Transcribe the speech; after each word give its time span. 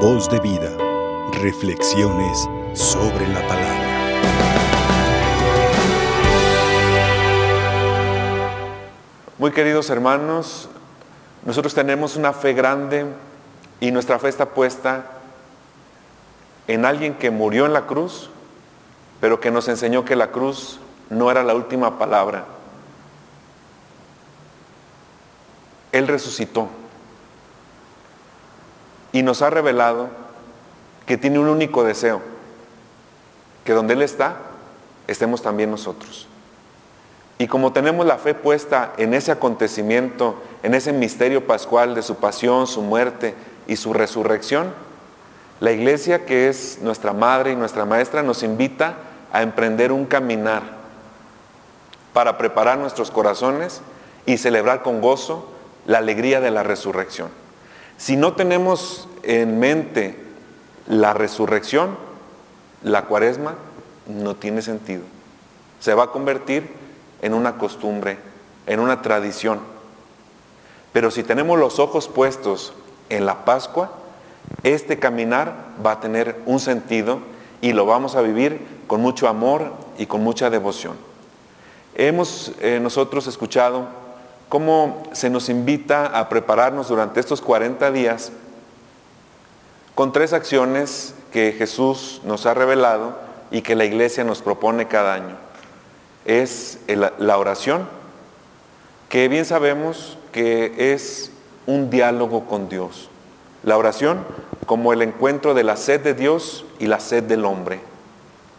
Voz 0.00 0.28
de 0.28 0.38
vida. 0.40 0.76
Reflexiones 1.40 2.46
sobre 2.74 3.26
la 3.28 3.40
palabra. 3.48 3.86
Muy 9.38 9.52
queridos 9.52 9.88
hermanos, 9.88 10.68
nosotros 11.46 11.72
tenemos 11.72 12.14
una 12.16 12.34
fe 12.34 12.52
grande 12.52 13.06
y 13.80 13.90
nuestra 13.90 14.18
fe 14.18 14.28
está 14.28 14.50
puesta 14.50 15.06
en 16.68 16.84
alguien 16.84 17.14
que 17.14 17.30
murió 17.30 17.64
en 17.64 17.72
la 17.72 17.86
cruz, 17.86 18.28
pero 19.22 19.40
que 19.40 19.50
nos 19.50 19.66
enseñó 19.66 20.04
que 20.04 20.14
la 20.14 20.30
cruz 20.30 20.78
no 21.08 21.30
era 21.30 21.42
la 21.42 21.54
última 21.54 21.98
palabra. 21.98 22.44
Él 25.90 26.06
resucitó 26.06 26.68
y 29.16 29.22
nos 29.22 29.40
ha 29.40 29.48
revelado 29.48 30.10
que 31.06 31.16
tiene 31.16 31.38
un 31.38 31.48
único 31.48 31.84
deseo, 31.84 32.20
que 33.64 33.72
donde 33.72 33.94
Él 33.94 34.02
está, 34.02 34.36
estemos 35.06 35.40
también 35.40 35.70
nosotros. 35.70 36.28
Y 37.38 37.46
como 37.46 37.72
tenemos 37.72 38.04
la 38.04 38.18
fe 38.18 38.34
puesta 38.34 38.92
en 38.98 39.14
ese 39.14 39.32
acontecimiento, 39.32 40.42
en 40.62 40.74
ese 40.74 40.92
misterio 40.92 41.46
pascual 41.46 41.94
de 41.94 42.02
su 42.02 42.16
pasión, 42.16 42.66
su 42.66 42.82
muerte 42.82 43.34
y 43.66 43.76
su 43.76 43.94
resurrección, 43.94 44.74
la 45.60 45.72
iglesia 45.72 46.26
que 46.26 46.50
es 46.50 46.80
nuestra 46.82 47.14
madre 47.14 47.52
y 47.52 47.56
nuestra 47.56 47.86
maestra 47.86 48.22
nos 48.22 48.42
invita 48.42 48.96
a 49.32 49.40
emprender 49.40 49.92
un 49.92 50.04
caminar 50.04 50.62
para 52.12 52.36
preparar 52.36 52.76
nuestros 52.76 53.10
corazones 53.10 53.80
y 54.26 54.36
celebrar 54.36 54.82
con 54.82 55.00
gozo 55.00 55.48
la 55.86 55.96
alegría 55.96 56.42
de 56.42 56.50
la 56.50 56.62
resurrección. 56.62 57.45
Si 57.98 58.16
no 58.16 58.34
tenemos 58.34 59.08
en 59.22 59.58
mente 59.58 60.16
la 60.86 61.14
resurrección, 61.14 61.96
la 62.82 63.06
cuaresma 63.06 63.54
no 64.06 64.36
tiene 64.36 64.62
sentido. 64.62 65.02
Se 65.80 65.94
va 65.94 66.04
a 66.04 66.10
convertir 66.12 66.70
en 67.22 67.34
una 67.34 67.58
costumbre, 67.58 68.18
en 68.66 68.80
una 68.80 69.02
tradición. 69.02 69.60
Pero 70.92 71.10
si 71.10 71.22
tenemos 71.22 71.58
los 71.58 71.78
ojos 71.78 72.08
puestos 72.08 72.72
en 73.08 73.26
la 73.26 73.44
Pascua, 73.44 73.92
este 74.62 74.98
caminar 74.98 75.54
va 75.84 75.92
a 75.92 76.00
tener 76.00 76.40
un 76.46 76.60
sentido 76.60 77.20
y 77.60 77.72
lo 77.72 77.86
vamos 77.86 78.14
a 78.14 78.22
vivir 78.22 78.60
con 78.86 79.00
mucho 79.00 79.28
amor 79.28 79.72
y 79.98 80.06
con 80.06 80.22
mucha 80.22 80.50
devoción. 80.50 80.96
Hemos 81.94 82.52
eh, 82.60 82.78
nosotros 82.80 83.26
escuchado 83.26 83.88
cómo 84.48 85.02
se 85.12 85.30
nos 85.30 85.48
invita 85.48 86.06
a 86.06 86.28
prepararnos 86.28 86.88
durante 86.88 87.20
estos 87.20 87.40
40 87.40 87.90
días 87.90 88.32
con 89.94 90.12
tres 90.12 90.32
acciones 90.32 91.14
que 91.32 91.52
Jesús 91.52 92.20
nos 92.24 92.46
ha 92.46 92.54
revelado 92.54 93.18
y 93.50 93.62
que 93.62 93.74
la 93.74 93.84
iglesia 93.84 94.24
nos 94.24 94.42
propone 94.42 94.88
cada 94.88 95.14
año. 95.14 95.36
Es 96.24 96.80
la 96.88 97.38
oración, 97.38 97.88
que 99.08 99.28
bien 99.28 99.44
sabemos 99.44 100.18
que 100.32 100.92
es 100.92 101.30
un 101.66 101.90
diálogo 101.90 102.46
con 102.46 102.68
Dios. 102.68 103.08
La 103.62 103.76
oración 103.76 104.24
como 104.66 104.92
el 104.92 105.02
encuentro 105.02 105.54
de 105.54 105.64
la 105.64 105.76
sed 105.76 106.00
de 106.00 106.14
Dios 106.14 106.64
y 106.78 106.86
la 106.86 107.00
sed 107.00 107.22
del 107.22 107.44
hombre. 107.44 107.80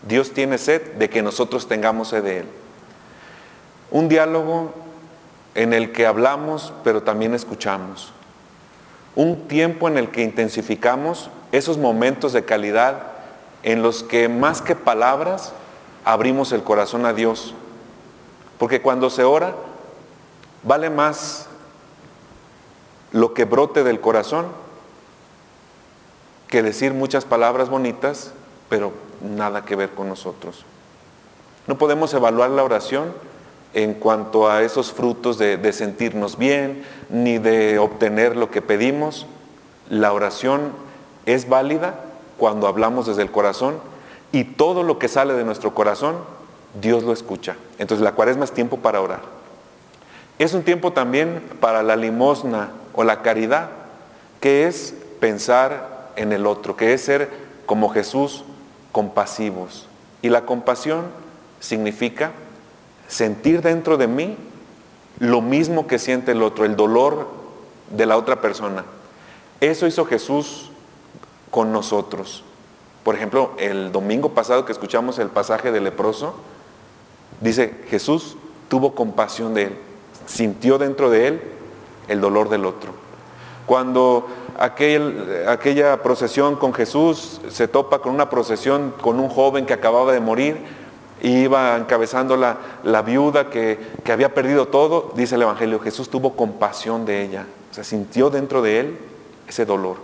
Dios 0.07 0.31
tiene 0.31 0.57
sed 0.57 0.93
de 0.93 1.09
que 1.09 1.21
nosotros 1.21 1.67
tengamos 1.67 2.09
sed 2.09 2.23
de 2.23 2.39
Él. 2.39 2.45
Un 3.91 4.09
diálogo 4.09 4.73
en 5.57 5.73
el 5.73 5.91
que 5.91 6.05
hablamos, 6.05 6.71
pero 6.83 7.01
también 7.01 7.33
escuchamos. 7.33 8.13
Un 9.15 9.47
tiempo 9.47 9.87
en 9.87 9.97
el 9.97 10.11
que 10.11 10.21
intensificamos 10.21 11.31
esos 11.51 11.79
momentos 11.79 12.31
de 12.31 12.45
calidad 12.45 13.01
en 13.63 13.81
los 13.81 14.03
que 14.03 14.29
más 14.29 14.61
que 14.61 14.75
palabras 14.75 15.53
abrimos 16.05 16.51
el 16.51 16.63
corazón 16.63 17.07
a 17.07 17.13
Dios. 17.13 17.55
Porque 18.59 18.83
cuando 18.83 19.09
se 19.09 19.23
ora, 19.23 19.55
vale 20.61 20.91
más 20.91 21.47
lo 23.11 23.33
que 23.33 23.45
brote 23.45 23.83
del 23.83 23.99
corazón 23.99 24.45
que 26.49 26.61
decir 26.61 26.93
muchas 26.93 27.25
palabras 27.25 27.69
bonitas, 27.69 28.31
pero 28.69 28.93
nada 29.21 29.65
que 29.65 29.75
ver 29.75 29.89
con 29.89 30.07
nosotros. 30.07 30.65
No 31.65 31.79
podemos 31.79 32.13
evaluar 32.13 32.51
la 32.51 32.63
oración 32.63 33.11
en 33.73 33.93
cuanto 33.93 34.49
a 34.49 34.63
esos 34.63 34.91
frutos 34.91 35.37
de, 35.37 35.73
sentirnos 35.73 36.37
bien, 36.37 36.83
ni 37.09 37.37
de 37.37 37.79
obtener 37.79 38.35
lo 38.35 38.49
que 38.49 38.61
pedimos. 38.61 39.25
La 39.89 40.13
oración 40.13 40.71
es 41.25 41.47
válida 41.47 41.99
cuando 42.37 42.67
hablamos 42.67 43.07
desde 43.07 43.21
el 43.21 43.31
corazón 43.31 43.75
y 44.31 44.43
todo 44.43 44.83
lo 44.83 44.99
que 44.99 45.07
sale 45.07 45.33
de 45.33 45.43
nuestro 45.43 45.73
corazón, 45.73 46.17
Dios 46.81 47.03
lo 47.03 47.13
escucha. 47.13 47.55
Entonces 47.77 48.03
la 48.03 48.13
cuaresma 48.13 48.45
es 48.45 48.51
tiempo 48.51 48.77
para 48.77 49.01
orar. 49.01 49.21
Es 50.39 50.53
un 50.53 50.63
tiempo 50.63 50.93
también 50.93 51.41
para 51.59 51.83
la 51.83 51.95
limosna 51.95 52.71
o 52.93 53.03
la 53.03 53.21
caridad, 53.21 53.69
que 54.39 54.67
es 54.67 54.93
pensar 55.19 56.11
en 56.15 56.31
el 56.31 56.45
otro, 56.45 56.75
que 56.75 56.93
es 56.93 57.01
ser 57.01 57.29
como 57.65 57.89
Jesús, 57.89 58.43
compasivos. 58.91 59.87
Y 60.21 60.29
la 60.29 60.45
compasión 60.45 61.05
significa 61.59 62.31
sentir 63.07 63.61
dentro 63.61 63.97
de 63.97 64.07
mí 64.07 64.37
lo 65.19 65.41
mismo 65.41 65.87
que 65.87 65.99
siente 65.99 66.31
el 66.31 66.43
otro, 66.43 66.65
el 66.65 66.75
dolor 66.75 67.27
de 67.89 68.05
la 68.05 68.17
otra 68.17 68.41
persona. 68.41 68.85
Eso 69.61 69.87
hizo 69.87 70.05
Jesús 70.05 70.69
con 71.49 71.71
nosotros. 71.71 72.43
Por 73.03 73.15
ejemplo, 73.15 73.51
el 73.57 73.91
domingo 73.91 74.33
pasado 74.33 74.65
que 74.65 74.71
escuchamos 74.71 75.17
el 75.17 75.29
pasaje 75.29 75.71
del 75.71 75.85
leproso, 75.85 76.35
dice, 77.41 77.73
Jesús 77.89 78.37
tuvo 78.67 78.93
compasión 78.93 79.53
de 79.53 79.63
él, 79.63 79.77
sintió 80.25 80.77
dentro 80.77 81.09
de 81.09 81.27
él 81.27 81.41
el 82.09 82.21
dolor 82.21 82.49
del 82.49 82.65
otro. 82.65 82.91
Cuando 83.65 84.27
aquella 84.57 86.03
procesión 86.03 86.55
con 86.55 86.73
Jesús 86.73 87.41
se 87.49 87.67
topa 87.67 87.99
con 87.99 88.13
una 88.13 88.29
procesión 88.29 88.93
con 89.01 89.19
un 89.19 89.29
joven 89.29 89.65
que 89.65 89.73
acababa 89.73 90.13
de 90.13 90.19
morir, 90.19 90.57
iba 91.21 91.75
encabezando 91.75 92.37
la, 92.37 93.01
viuda 93.01 93.49
que, 93.49 93.79
había 94.11 94.33
perdido 94.33 94.67
todo, 94.67 95.13
dice 95.15 95.35
el 95.35 95.43
Evangelio, 95.43 95.79
Jesús 95.79 96.09
tuvo 96.09 96.35
compasión 96.35 97.05
de 97.05 97.23
ella, 97.23 97.45
o 97.71 97.73
sea, 97.73 97.83
sintió 97.83 98.29
dentro 98.29 98.61
de 98.61 98.79
él 98.79 98.97
ese 99.47 99.65
dolor. 99.65 99.97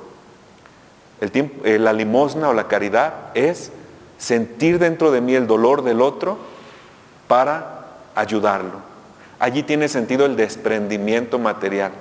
Eh, 1.22 1.80
la 1.80 1.94
limosna 1.94 2.50
o 2.50 2.54
la 2.54 2.68
caridad 2.68 3.14
es 3.34 3.72
sentir 4.18 4.80
dentro 4.80 5.12
de 5.12 5.22
mí 5.22 5.36
el 5.36 5.48
dolor 5.48 5.84
del 5.84 6.02
otro 6.02 6.38
para 7.28 7.86
ayudarlo. 8.16 8.94
Allí 9.40 9.64
tiene 9.64 9.88
sentido 9.88 10.26
el 10.26 10.36
desprendimiento 10.36 11.40
material. 11.40 11.92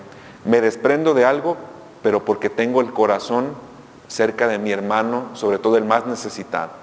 Me 0.45 0.61
desprendo 0.61 1.15
de 1.15 1.25
algo, 1.25 1.57
pero 2.03 2.25
porque 2.25 2.51
tengo 2.51 2.81
el 2.81 2.93
corazón 2.93 3.55
cerca 4.09 4.49
de 4.49 4.59
mi 4.59 4.73
hermano, 4.73 5.27
sobre 5.35 5.59
todo 5.59 5.77
el 5.77 5.85
más 5.85 6.07
necesitado. 6.07 6.82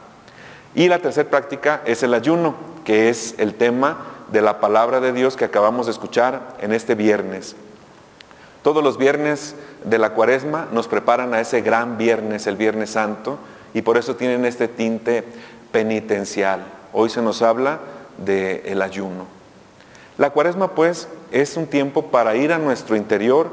Y 0.75 0.87
la 0.87 0.99
tercera 0.99 1.29
práctica 1.29 1.81
es 1.85 2.03
el 2.03 2.13
ayuno, 2.13 2.55
que 2.85 3.09
es 3.09 3.35
el 3.37 3.55
tema 3.55 3.97
de 4.31 4.41
la 4.41 4.59
palabra 4.59 4.99
de 4.99 5.13
Dios 5.13 5.35
que 5.35 5.45
acabamos 5.45 5.87
de 5.87 5.91
escuchar 5.91 6.55
en 6.59 6.73
este 6.73 6.95
viernes. 6.95 7.55
Todos 8.61 8.83
los 8.83 8.97
viernes 8.97 9.55
de 9.83 9.97
la 9.97 10.11
cuaresma 10.11 10.67
nos 10.71 10.87
preparan 10.87 11.33
a 11.33 11.39
ese 11.39 11.61
gran 11.61 11.97
viernes, 11.97 12.45
el 12.45 12.57
Viernes 12.57 12.91
Santo, 12.91 13.39
y 13.73 13.81
por 13.81 13.97
eso 13.97 14.15
tienen 14.15 14.45
este 14.45 14.67
tinte 14.67 15.23
penitencial. 15.71 16.63
Hoy 16.93 17.09
se 17.09 17.21
nos 17.21 17.41
habla 17.41 17.79
del 18.17 18.81
ayuno. 18.81 19.25
La 20.17 20.31
cuaresma 20.31 20.75
pues 20.75 21.07
es 21.31 21.55
un 21.55 21.67
tiempo 21.67 22.07
para 22.07 22.35
ir 22.35 22.51
a 22.51 22.57
nuestro 22.57 22.95
interior, 22.95 23.49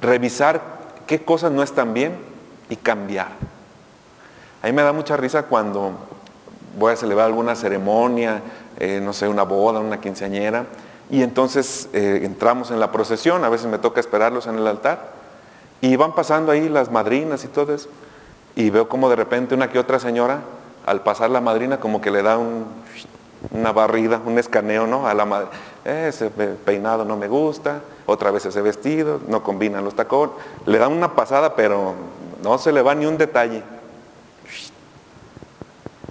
revisar 0.00 0.60
qué 1.06 1.22
cosas 1.24 1.52
no 1.52 1.62
están 1.62 1.94
bien 1.94 2.18
y 2.68 2.76
cambiar. 2.76 3.28
A 4.62 4.66
mí 4.66 4.72
me 4.72 4.82
da 4.82 4.92
mucha 4.92 5.16
risa 5.16 5.44
cuando 5.44 5.92
voy 6.76 6.92
a 6.92 6.96
celebrar 6.96 7.26
alguna 7.26 7.56
ceremonia, 7.56 8.42
eh, 8.78 9.00
no 9.02 9.12
sé, 9.12 9.28
una 9.28 9.42
boda, 9.42 9.80
una 9.80 10.00
quinceañera, 10.00 10.66
y 11.10 11.22
entonces 11.22 11.88
eh, 11.92 12.20
entramos 12.24 12.70
en 12.70 12.80
la 12.80 12.92
procesión, 12.92 13.44
a 13.44 13.48
veces 13.48 13.66
me 13.66 13.78
toca 13.78 14.00
esperarlos 14.00 14.46
en 14.46 14.56
el 14.56 14.66
altar, 14.66 15.10
y 15.80 15.96
van 15.96 16.14
pasando 16.14 16.52
ahí 16.52 16.68
las 16.68 16.90
madrinas 16.90 17.44
y 17.44 17.48
todo 17.48 17.74
eso, 17.74 17.88
y 18.54 18.70
veo 18.70 18.88
como 18.88 19.08
de 19.08 19.16
repente 19.16 19.54
una 19.54 19.70
que 19.70 19.78
otra 19.78 19.98
señora, 19.98 20.40
al 20.84 21.02
pasar 21.02 21.30
la 21.30 21.40
madrina, 21.40 21.80
como 21.80 22.00
que 22.00 22.10
le 22.10 22.22
da 22.22 22.38
una 23.50 23.72
barrida, 23.72 24.20
un 24.24 24.38
escaneo, 24.38 24.86
¿no? 24.86 25.06
A 25.06 25.14
la 25.14 25.24
madre, 25.24 25.48
ese 25.84 26.30
peinado 26.30 27.04
no 27.04 27.16
me 27.16 27.28
gusta, 27.28 27.80
otra 28.06 28.30
vez 28.30 28.46
ese 28.46 28.62
vestido, 28.62 29.20
no 29.28 29.42
combinan 29.42 29.84
los 29.84 29.94
tacones, 29.94 30.34
le 30.64 30.78
da 30.78 30.88
una 30.88 31.14
pasada, 31.14 31.54
pero 31.54 31.94
no 32.42 32.58
se 32.58 32.72
le 32.72 32.82
va 32.82 32.94
ni 32.94 33.06
un 33.06 33.18
detalle. 33.18 33.62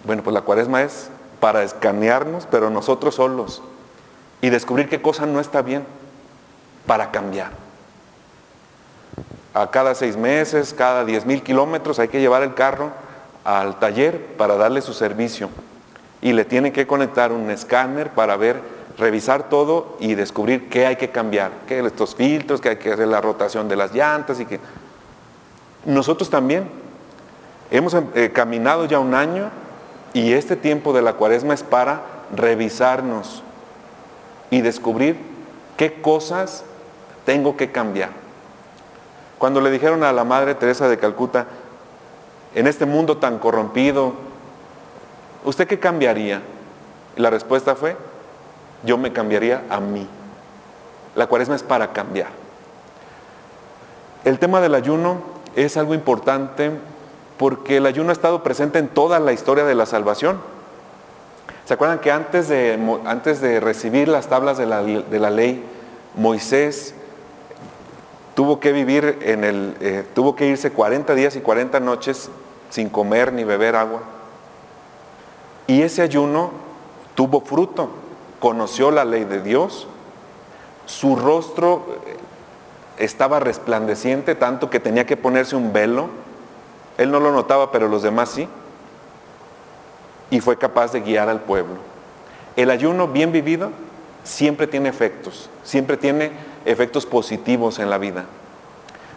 Bueno, 0.06 0.24
pues 0.24 0.34
la 0.34 0.42
cuaresma 0.42 0.84
es 0.84 1.10
para 1.40 1.64
escanearnos, 1.64 2.48
pero 2.50 2.70
nosotros 2.70 3.16
solos, 3.16 3.62
y 4.42 4.50
descubrir 4.50 4.88
qué 4.88 5.02
cosa 5.02 5.26
no 5.26 5.40
está 5.40 5.62
bien 5.62 5.86
para 6.86 7.12
cambiar. 7.12 7.52
a 9.54 9.72
cada 9.72 9.96
seis 9.96 10.18
meses, 10.18 10.74
cada 10.74 11.06
diez 11.06 11.26
mil 11.26 11.42
kilómetros, 11.42 11.98
hay 12.00 12.10
que 12.10 12.20
llevar 12.20 12.44
el 12.44 12.54
carro 12.54 12.92
al 13.46 13.80
taller 13.80 14.36
para 14.38 14.58
darle 14.58 14.82
su 14.82 14.94
servicio. 14.94 15.50
Y 16.22 16.34
le 16.34 16.44
tienen 16.44 16.74
que 16.74 16.86
conectar 16.86 17.32
un 17.32 17.50
escáner 17.50 18.10
para 18.10 18.36
ver, 18.36 18.62
revisar 18.98 19.48
todo 19.48 19.96
y 20.00 20.16
descubrir 20.16 20.68
qué 20.68 20.88
hay 20.88 20.98
que 20.98 21.10
cambiar, 21.10 21.52
que 21.68 21.80
estos 21.80 22.16
filtros, 22.16 22.60
que 22.60 22.70
hay 22.70 22.78
que 22.78 22.92
hacer 22.92 23.08
la 23.08 23.22
rotación 23.22 23.70
de 23.70 23.76
las 23.76 23.94
llantas 23.94 24.40
y 24.40 24.46
que... 24.46 24.60
Nosotros 25.86 26.30
también 26.30 26.68
hemos 27.72 27.96
eh, 28.16 28.32
caminado 28.34 28.86
ya 28.86 29.00
un 29.00 29.14
año 29.14 29.52
y 30.16 30.32
este 30.32 30.56
tiempo 30.56 30.94
de 30.94 31.02
la 31.02 31.16
cuaresma 31.16 31.54
es 31.54 31.62
para 31.62 32.02
revisarnos 32.34 33.44
y 34.50 34.62
descubrir 34.62 35.18
qué 35.76 36.02
cosas 36.02 36.64
tengo 37.26 37.58
que 37.58 37.74
cambiar. 37.74 38.12
Cuando 39.38 39.60
le 39.60 39.70
dijeron 39.70 40.06
a 40.06 40.14
la 40.14 40.24
Madre 40.24 40.56
Teresa 40.56 40.88
de 40.88 40.98
Calcuta, 40.98 41.48
en 42.56 42.66
este 42.66 42.86
mundo 42.86 43.18
tan 43.18 43.40
corrompido, 43.40 44.14
¿usted 45.44 45.68
qué 45.68 45.80
cambiaría? 45.80 46.42
Y 47.18 47.22
la 47.22 47.30
respuesta 47.30 47.76
fue, 47.76 47.98
yo 48.86 48.98
me 48.98 49.12
cambiaría 49.12 49.66
a 49.70 49.82
mí. 49.82 50.08
La 51.16 51.28
cuaresma 51.28 51.56
es 51.56 51.64
para 51.64 51.92
cambiar. 51.92 52.30
El 54.24 54.40
tema 54.40 54.62
del 54.62 54.76
ayuno 54.76 55.18
es 55.58 55.76
algo 55.76 55.94
importante 55.94 56.72
porque 57.38 57.78
el 57.78 57.86
ayuno 57.86 58.10
ha 58.10 58.14
estado 58.14 58.44
presente 58.44 58.80
en 58.80 58.88
toda 58.88 59.20
la 59.20 59.34
historia 59.34 59.66
de 59.66 59.76
la 59.76 59.86
salvación. 59.86 60.40
¿Se 61.66 61.74
acuerdan 61.74 62.00
que 62.00 62.12
antes 62.12 62.48
de, 62.48 62.80
antes 63.06 63.42
de 63.42 63.60
recibir 63.60 64.08
las 64.08 64.28
tablas 64.28 64.58
de 64.58 64.66
la, 64.66 64.84
de 64.84 65.20
la 65.20 65.30
ley, 65.30 65.64
Moisés 66.16 66.94
tuvo 68.36 68.60
que 68.60 68.72
vivir 68.72 69.20
en 69.22 69.44
el, 69.44 69.76
eh, 69.80 70.06
tuvo 70.14 70.36
que 70.36 70.46
irse 70.46 70.72
40 70.72 71.16
días 71.16 71.36
y 71.36 71.42
40 71.42 71.80
noches 71.80 72.30
sin 72.70 72.90
comer 72.90 73.34
ni 73.34 73.44
beber 73.44 73.76
agua. 73.76 74.02
Y 75.68 75.82
ese 75.82 76.02
ayuno 76.02 76.52
tuvo 77.16 77.42
fruto, 77.42 77.90
conoció 78.40 78.92
la 78.92 79.06
ley 79.06 79.24
de 79.24 79.42
Dios, 79.42 79.88
su 80.86 81.16
rostro 81.16 81.86
eh, 82.06 82.18
estaba 83.04 83.40
resplandeciente 83.40 84.36
tanto 84.36 84.70
que 84.70 84.80
tenía 84.80 85.06
que 85.06 85.18
ponerse 85.18 85.56
un 85.56 85.74
velo, 85.74 86.10
él 86.98 87.12
no 87.12 87.20
lo 87.20 87.32
notaba, 87.32 87.72
pero 87.72 87.88
los 87.88 88.04
demás 88.04 88.30
sí, 88.30 88.48
y 90.30 90.40
fue 90.40 90.58
capaz 90.58 90.92
de 90.92 91.02
guiar 91.02 91.30
al 91.30 91.42
pueblo. 91.42 91.76
El 92.56 92.70
ayuno 92.70 93.08
bien 93.08 93.32
vivido 93.32 93.72
siempre 94.24 94.68
tiene 94.68 94.90
efectos, 94.90 95.50
siempre 95.64 95.98
tiene 95.98 96.32
efectos 96.66 97.06
positivos 97.06 97.80
en 97.80 97.90
la 97.90 97.98
vida. 97.98 98.26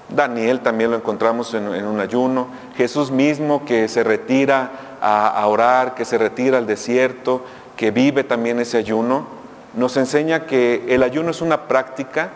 Daniel 0.08 0.60
también 0.60 0.90
lo 0.90 0.96
encontramos 0.96 1.52
en, 1.54 1.66
un 1.66 2.00
ayuno. 2.00 2.48
Jesús 2.76 3.10
mismo 3.10 3.64
que 3.64 3.88
se 3.88 4.02
retira 4.02 4.70
a, 5.00 5.46
orar, 5.46 5.94
que 5.94 6.04
se 6.04 6.18
retira 6.18 6.58
al 6.58 6.66
desierto, 6.66 7.42
que 7.76 7.90
vive 7.90 8.24
también 8.24 8.58
ese 8.58 8.78
ayuno, 8.78 9.26
nos 9.74 9.96
enseña 9.96 10.46
que 10.46 10.84
el 10.88 11.02
ayuno 11.02 11.30
es 11.30 11.40
una 11.42 11.68
práctica 11.68 12.30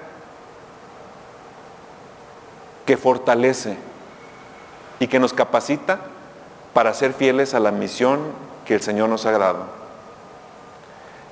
que 2.84 2.96
fortalece 2.96 3.76
y 5.02 5.08
que 5.08 5.18
nos 5.18 5.32
capacita 5.32 5.98
para 6.74 6.94
ser 6.94 7.12
fieles 7.12 7.54
a 7.54 7.58
la 7.58 7.72
misión 7.72 8.20
que 8.64 8.74
el 8.74 8.82
Señor 8.82 9.08
nos 9.08 9.26
ha 9.26 9.36
dado. 9.36 9.64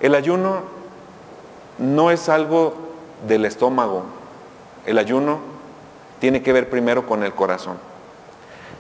El 0.01 0.17
ayuno 0.17 0.63
no 1.79 2.11
es 2.11 2.29
algo 2.29 2.75
del 3.29 3.45
estómago. 3.45 4.03
El 4.87 4.99
ayuno 4.99 5.39
tiene 6.19 6.43
que 6.43 6.53
ver 6.53 6.69
primero 6.69 7.07
con 7.07 7.23
el 7.23 7.33
corazón. 7.33 7.77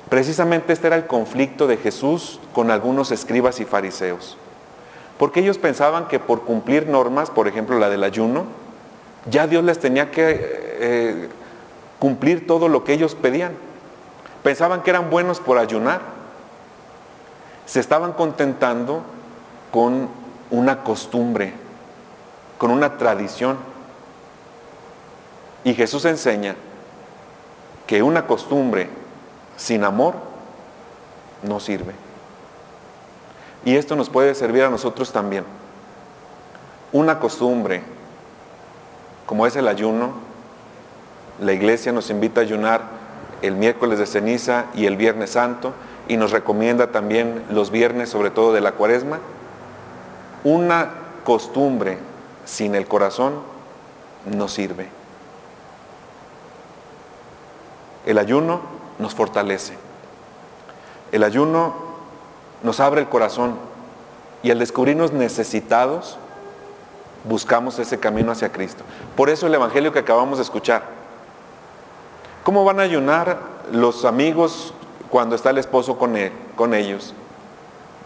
Precisamente 0.08 0.72
este 0.72 0.88
era 0.88 0.96
el 0.96 1.06
conflicto 1.06 1.68
de 1.68 1.76
Jesús 1.76 2.40
con 2.52 2.72
algunos 2.72 3.12
escribas 3.12 3.60
y 3.60 3.66
fariseos. 3.66 4.36
Porque 5.18 5.38
ellos 5.38 5.58
pensaban 5.58 6.08
que 6.08 6.18
por 6.18 6.42
cumplir 6.42 6.88
normas, 6.88 7.30
por 7.30 7.46
ejemplo 7.46 7.78
la 7.78 7.90
del 7.90 8.02
ayuno, 8.02 8.44
ya 9.30 9.46
Dios 9.46 9.62
les 9.62 9.78
tenía 9.78 10.10
que 10.10 10.36
eh, 10.80 11.28
cumplir 12.00 12.48
todo 12.48 12.68
lo 12.68 12.82
que 12.82 12.92
ellos 12.92 13.14
pedían. 13.14 13.69
Pensaban 14.42 14.82
que 14.82 14.90
eran 14.90 15.10
buenos 15.10 15.40
por 15.40 15.58
ayunar. 15.58 16.00
Se 17.66 17.80
estaban 17.80 18.12
contentando 18.12 19.02
con 19.70 20.08
una 20.50 20.82
costumbre, 20.82 21.52
con 22.58 22.70
una 22.70 22.96
tradición. 22.96 23.58
Y 25.62 25.74
Jesús 25.74 26.04
enseña 26.06 26.56
que 27.86 28.02
una 28.02 28.26
costumbre 28.26 28.88
sin 29.56 29.84
amor 29.84 30.14
no 31.42 31.60
sirve. 31.60 31.92
Y 33.64 33.76
esto 33.76 33.94
nos 33.94 34.08
puede 34.08 34.34
servir 34.34 34.62
a 34.62 34.70
nosotros 34.70 35.12
también. 35.12 35.44
Una 36.92 37.20
costumbre, 37.20 37.82
como 39.26 39.46
es 39.46 39.54
el 39.54 39.68
ayuno, 39.68 40.12
la 41.40 41.52
iglesia 41.52 41.92
nos 41.92 42.10
invita 42.10 42.40
a 42.40 42.44
ayunar 42.44 42.99
el 43.42 43.56
miércoles 43.56 43.98
de 43.98 44.06
ceniza 44.06 44.66
y 44.74 44.86
el 44.86 44.96
viernes 44.96 45.30
santo 45.30 45.72
y 46.08 46.16
nos 46.16 46.32
recomienda 46.32 46.88
también 46.88 47.44
los 47.50 47.70
viernes, 47.70 48.08
sobre 48.08 48.30
todo 48.30 48.52
de 48.52 48.60
la 48.60 48.72
cuaresma. 48.72 49.18
Una 50.44 50.90
costumbre 51.24 51.98
sin 52.44 52.74
el 52.74 52.86
corazón 52.86 53.34
no 54.26 54.48
sirve. 54.48 54.88
El 58.06 58.18
ayuno 58.18 58.60
nos 58.98 59.14
fortalece. 59.14 59.74
El 61.12 61.22
ayuno 61.22 61.74
nos 62.62 62.80
abre 62.80 63.00
el 63.00 63.08
corazón 63.08 63.54
y 64.42 64.50
al 64.50 64.58
descubrirnos 64.58 65.12
necesitados, 65.12 66.18
buscamos 67.24 67.78
ese 67.78 68.00
camino 68.00 68.32
hacia 68.32 68.52
Cristo. 68.52 68.84
Por 69.16 69.28
eso 69.28 69.46
el 69.46 69.54
Evangelio 69.54 69.92
que 69.92 69.98
acabamos 69.98 70.38
de 70.38 70.44
escuchar. 70.44 70.99
¿Cómo 72.44 72.64
van 72.64 72.80
a 72.80 72.84
ayunar 72.84 73.38
los 73.72 74.04
amigos 74.04 74.72
cuando 75.10 75.36
está 75.36 75.50
el 75.50 75.58
esposo 75.58 75.98
con, 75.98 76.16
con 76.56 76.74
ellos? 76.74 77.14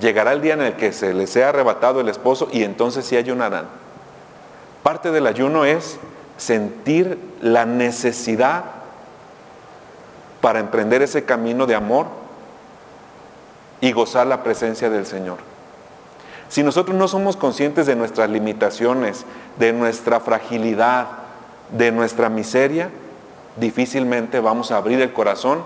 Llegará 0.01 0.33
el 0.33 0.43
día 0.43 0.55
en 0.55 0.63
el 0.63 0.75
que 0.75 0.93
se 0.93 1.15
les 1.15 1.31
sea 1.31 1.51
arrebatado 1.51 2.01
el 2.01 2.09
esposo 2.09 2.49
y 2.51 2.65
entonces 2.65 3.05
sí 3.05 3.17
ayunarán. 3.17 3.67
Parte 4.83 5.13
del 5.13 5.27
ayuno 5.27 5.65
es 5.65 5.99
sentir 6.37 7.19
la 7.41 7.65
necesidad 7.65 8.65
para 10.41 10.59
emprender 10.59 11.01
ese 11.01 11.25
camino 11.25 11.67
de 11.67 11.77
amor 11.77 12.07
y 13.81 13.93
gozar 13.93 14.27
la 14.27 14.43
presencia 14.43 14.91
del 14.91 15.07
Señor. 15.07 15.39
Si 16.49 16.63
nosotros 16.63 16.97
no 16.97 17.09
somos 17.09 17.37
conscientes 17.37 17.87
de 17.87 17.97
nuestras 17.97 18.29
limitaciones, 18.29 19.25
de 19.59 19.73
nuestra 19.73 20.21
fragilidad, 20.21 21.07
de 21.71 21.93
nuestra 21.93 22.29
miseria, 22.29 22.91
difícilmente 23.57 24.41
vamos 24.41 24.71
a 24.71 24.77
abrir 24.77 25.01
el 25.01 25.13
corazón 25.13 25.63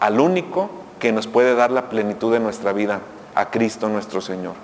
al 0.00 0.20
único 0.20 0.70
que 0.98 1.12
nos 1.12 1.26
puede 1.26 1.54
dar 1.54 1.70
la 1.70 1.88
plenitud 1.88 2.32
de 2.32 2.40
nuestra 2.40 2.72
vida, 2.72 3.00
a 3.34 3.50
Cristo 3.50 3.88
nuestro 3.88 4.20
Señor. 4.20 4.54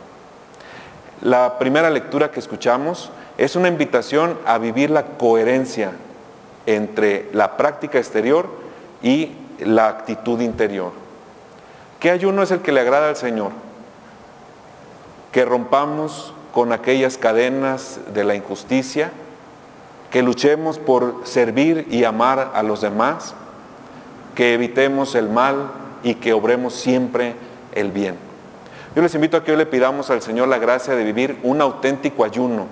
La 1.22 1.58
primera 1.58 1.90
lectura 1.90 2.30
que 2.30 2.40
escuchamos 2.40 3.10
es 3.38 3.56
una 3.56 3.68
invitación 3.68 4.38
a 4.46 4.58
vivir 4.58 4.90
la 4.90 5.04
coherencia 5.04 5.92
entre 6.66 7.30
la 7.32 7.56
práctica 7.56 7.98
exterior 7.98 8.48
y 9.02 9.32
la 9.60 9.88
actitud 9.88 10.40
interior. 10.40 10.92
¿Qué 12.00 12.10
ayuno 12.10 12.42
es 12.42 12.50
el 12.50 12.60
que 12.60 12.72
le 12.72 12.80
agrada 12.80 13.08
al 13.08 13.16
Señor? 13.16 13.52
Que 15.32 15.44
rompamos 15.44 16.34
con 16.52 16.72
aquellas 16.72 17.16
cadenas 17.16 18.00
de 18.12 18.24
la 18.24 18.34
injusticia, 18.34 19.10
que 20.14 20.22
luchemos 20.22 20.78
por 20.78 21.22
servir 21.24 21.88
y 21.90 22.04
amar 22.04 22.52
a 22.54 22.62
los 22.62 22.80
demás, 22.80 23.34
que 24.36 24.54
evitemos 24.54 25.16
el 25.16 25.28
mal 25.28 25.72
y 26.04 26.14
que 26.14 26.32
obremos 26.32 26.72
siempre 26.72 27.34
el 27.72 27.90
bien. 27.90 28.14
Yo 28.94 29.02
les 29.02 29.12
invito 29.16 29.36
a 29.36 29.42
que 29.42 29.50
hoy 29.50 29.58
le 29.58 29.66
pidamos 29.66 30.10
al 30.10 30.22
Señor 30.22 30.46
la 30.46 30.58
gracia 30.58 30.94
de 30.94 31.02
vivir 31.02 31.40
un 31.42 31.60
auténtico 31.60 32.22
ayuno, 32.22 32.66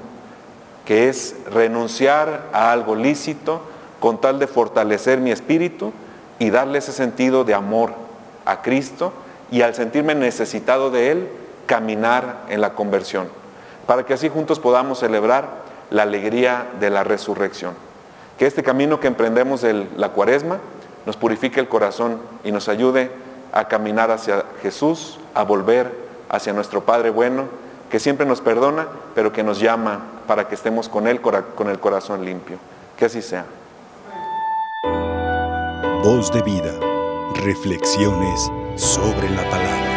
que 0.84 1.08
es 1.08 1.34
renunciar 1.52 2.48
a 2.52 2.70
algo 2.70 2.94
lícito 2.94 3.60
con 3.98 4.20
tal 4.20 4.38
de 4.38 4.46
fortalecer 4.46 5.18
mi 5.18 5.32
espíritu 5.32 5.92
y 6.38 6.50
darle 6.50 6.78
ese 6.78 6.92
sentido 6.92 7.42
de 7.42 7.54
amor 7.54 7.92
a 8.44 8.62
Cristo 8.62 9.12
y 9.50 9.62
al 9.62 9.74
sentirme 9.74 10.14
necesitado 10.14 10.92
de 10.92 11.10
Él, 11.10 11.28
caminar 11.66 12.44
en 12.50 12.60
la 12.60 12.74
conversión, 12.74 13.26
para 13.88 14.06
que 14.06 14.14
así 14.14 14.28
juntos 14.28 14.60
podamos 14.60 15.00
celebrar 15.00 15.61
la 15.92 16.02
alegría 16.02 16.66
de 16.80 16.90
la 16.90 17.04
resurrección. 17.04 17.74
Que 18.38 18.46
este 18.46 18.62
camino 18.62 18.98
que 18.98 19.06
emprendemos 19.06 19.60
de 19.60 19.86
la 19.96 20.08
cuaresma 20.08 20.58
nos 21.06 21.16
purifique 21.16 21.60
el 21.60 21.68
corazón 21.68 22.18
y 22.44 22.50
nos 22.50 22.68
ayude 22.68 23.10
a 23.52 23.68
caminar 23.68 24.10
hacia 24.10 24.44
Jesús, 24.62 25.18
a 25.34 25.44
volver 25.44 25.92
hacia 26.30 26.52
nuestro 26.52 26.84
Padre 26.84 27.10
bueno, 27.10 27.44
que 27.90 28.00
siempre 28.00 28.24
nos 28.24 28.40
perdona, 28.40 28.88
pero 29.14 29.32
que 29.32 29.42
nos 29.42 29.60
llama 29.60 30.00
para 30.26 30.48
que 30.48 30.54
estemos 30.54 30.88
con 30.88 31.06
Él 31.06 31.20
con 31.20 31.68
el 31.68 31.78
corazón 31.78 32.24
limpio. 32.24 32.56
Que 32.96 33.04
así 33.04 33.20
sea. 33.20 33.44
Voz 36.02 36.32
de 36.32 36.42
vida. 36.42 36.72
Reflexiones 37.44 38.50
sobre 38.76 39.28
la 39.30 39.48
palabra. 39.50 39.91